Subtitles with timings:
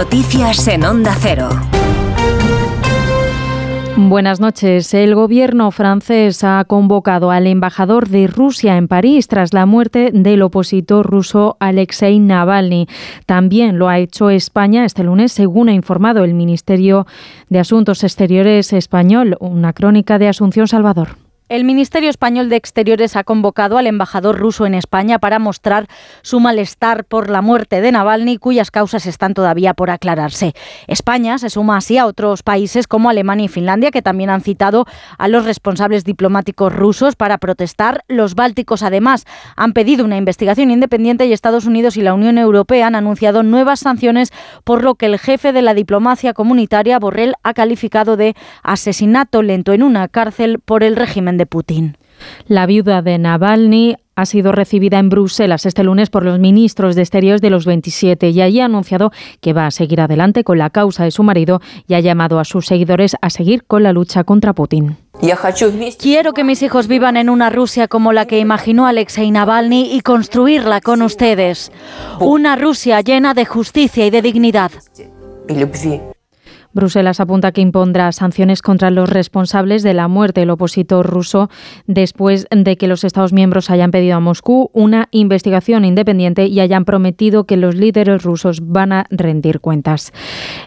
[0.00, 1.50] Noticias en Onda Cero.
[3.98, 4.94] Buenas noches.
[4.94, 10.40] El gobierno francés ha convocado al embajador de Rusia en París tras la muerte del
[10.40, 12.86] opositor ruso Alexei Navalny.
[13.26, 17.06] También lo ha hecho España este lunes, según ha informado el Ministerio
[17.50, 19.36] de Asuntos Exteriores español.
[19.38, 21.29] Una crónica de Asunción Salvador.
[21.50, 25.88] El Ministerio Español de Exteriores ha convocado al embajador ruso en España para mostrar
[26.22, 30.52] su malestar por la muerte de Navalny, cuyas causas están todavía por aclararse.
[30.86, 34.86] España se suma así a otros países como Alemania y Finlandia, que también han citado
[35.18, 38.04] a los responsables diplomáticos rusos para protestar.
[38.06, 39.24] Los bálticos, además,
[39.56, 43.80] han pedido una investigación independiente y Estados Unidos y la Unión Europea han anunciado nuevas
[43.80, 44.32] sanciones,
[44.62, 49.72] por lo que el jefe de la diplomacia comunitaria, Borrell, ha calificado de asesinato lento
[49.72, 51.96] en una cárcel por el régimen de Putin.
[52.48, 57.00] La viuda de Navalny ha sido recibida en Bruselas este lunes por los ministros de
[57.00, 59.10] Exteriores de los 27 y allí ha anunciado
[59.40, 62.44] que va a seguir adelante con la causa de su marido y ha llamado a
[62.44, 64.98] sus seguidores a seguir con la lucha contra Putin.
[65.98, 70.02] Quiero que mis hijos vivan en una Rusia como la que imaginó Alexei Navalny y
[70.02, 71.72] construirla con ustedes.
[72.20, 74.72] Una Rusia llena de justicia y de dignidad.
[76.72, 81.50] Bruselas apunta que impondrá sanciones contra los responsables de la muerte del opositor ruso
[81.86, 86.84] después de que los Estados miembros hayan pedido a Moscú una investigación independiente y hayan
[86.84, 90.12] prometido que los líderes rusos van a rendir cuentas.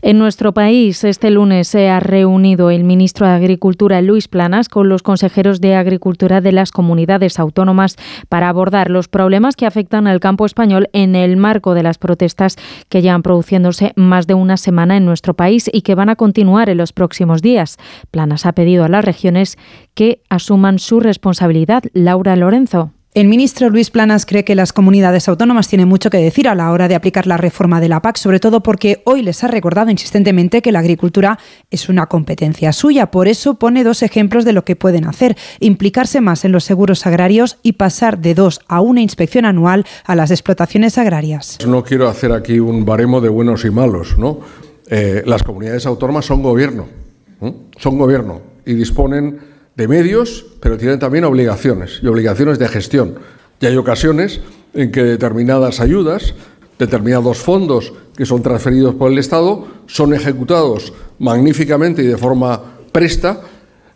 [0.00, 4.88] En nuestro país, este lunes se ha reunido el ministro de Agricultura, Luis Planas, con
[4.88, 7.96] los consejeros de Agricultura de las comunidades autónomas
[8.28, 12.56] para abordar los problemas que afectan al campo español en el marco de las protestas
[12.88, 16.68] que llevan produciéndose más de una semana en nuestro país y que van a continuar
[16.68, 17.78] en los próximos días.
[18.10, 19.58] Planas ha pedido a las regiones
[19.94, 21.84] que asuman su responsabilidad.
[21.92, 22.92] Laura Lorenzo.
[23.14, 26.72] El ministro Luis Planas cree que las comunidades autónomas tienen mucho que decir a la
[26.72, 29.90] hora de aplicar la reforma de la PAC, sobre todo porque hoy les ha recordado
[29.90, 31.38] insistentemente que la agricultura
[31.70, 33.10] es una competencia suya.
[33.10, 37.06] Por eso pone dos ejemplos de lo que pueden hacer, implicarse más en los seguros
[37.06, 41.58] agrarios y pasar de dos a una inspección anual a las explotaciones agrarias.
[41.66, 44.40] No quiero hacer aquí un baremo de buenos y malos, ¿no?
[44.94, 46.86] Eh, las comunidades autónomas son gobierno,
[47.78, 49.40] son gobierno y disponen
[49.74, 53.14] de medios, pero tienen también obligaciones y obligaciones de gestión.
[53.58, 54.42] Y hay ocasiones
[54.74, 56.34] en que determinadas ayudas,
[56.78, 62.60] determinados fondos que son transferidos por el Estado, son ejecutados magníficamente y de forma
[62.92, 63.40] presta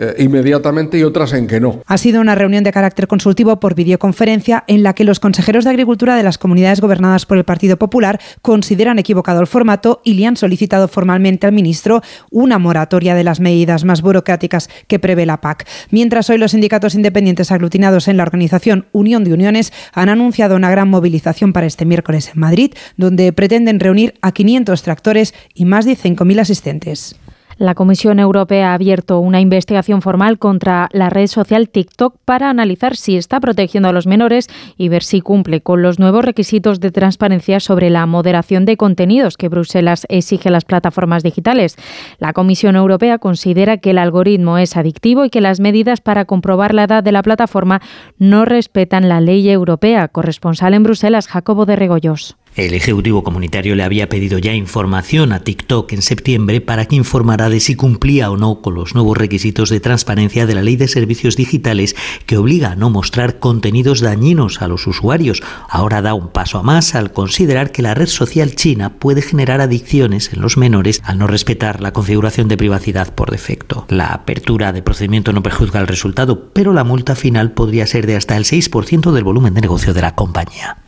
[0.00, 1.82] eh, inmediatamente y otras en que no.
[1.86, 5.70] Ha sido una reunión de carácter consultivo por videoconferencia en la que los consejeros de
[5.70, 10.26] Agricultura de las comunidades gobernadas por el Partido Popular consideran equivocado el formato y le
[10.26, 12.00] han solicitado formalmente al ministro
[12.30, 15.66] una moratoria de las medidas más burocráticas que prevé la PAC.
[15.90, 20.70] Mientras hoy los sindicatos independientes aglutinados en la organización Unión de Uniones han anunciado una
[20.70, 25.84] gran movilización para este miércoles en Madrid, donde pretenden reunir a 500 tractores y más
[25.84, 27.16] de 5.000 asistentes.
[27.58, 32.96] La Comisión Europea ha abierto una investigación formal contra la red social TikTok para analizar
[32.96, 34.46] si está protegiendo a los menores
[34.76, 39.36] y ver si cumple con los nuevos requisitos de transparencia sobre la moderación de contenidos
[39.36, 41.74] que Bruselas exige a las plataformas digitales.
[42.20, 46.74] La Comisión Europea considera que el algoritmo es adictivo y que las medidas para comprobar
[46.74, 47.82] la edad de la plataforma
[48.18, 50.06] no respetan la ley europea.
[50.06, 52.36] Corresponsal en Bruselas, Jacobo de Regoyos.
[52.58, 57.48] El Ejecutivo Comunitario le había pedido ya información a TikTok en septiembre para que informara
[57.50, 60.88] de si cumplía o no con los nuevos requisitos de transparencia de la Ley de
[60.88, 61.94] Servicios Digitales
[62.26, 65.40] que obliga a no mostrar contenidos dañinos a los usuarios.
[65.68, 69.60] Ahora da un paso a más al considerar que la red social china puede generar
[69.60, 73.86] adicciones en los menores al no respetar la configuración de privacidad por defecto.
[73.88, 78.16] La apertura de procedimiento no prejuzga el resultado, pero la multa final podría ser de
[78.16, 80.78] hasta el 6% del volumen de negocio de la compañía.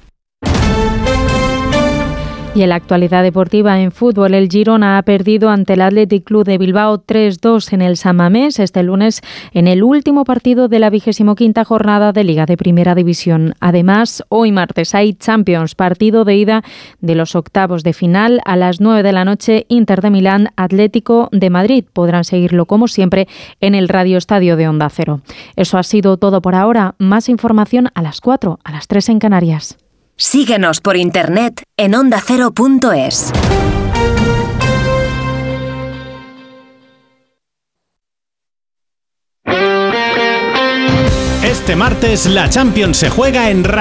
[2.53, 6.45] Y en la actualidad deportiva en fútbol, el Girona ha perdido ante el Athletic Club
[6.45, 9.23] de Bilbao 3-2 en el Samamés este lunes
[9.53, 13.55] en el último partido de la vigésimo quinta jornada de Liga de Primera División.
[13.61, 16.65] Además, hoy martes hay Champions, partido de ida
[17.01, 21.29] de los octavos de final a las 9 de la noche, Inter de Milán, Atlético
[21.31, 21.85] de Madrid.
[21.93, 23.29] Podrán seguirlo como siempre
[23.61, 25.21] en el Radio Estadio de Onda Cero.
[25.55, 26.97] Eso ha sido todo por ahora.
[26.99, 29.79] Más información a las 4, a las 3 en Canarias.
[30.23, 33.33] Síguenos por internet en ondacero.es.
[41.43, 43.79] Este martes la Champions se juega en RAI.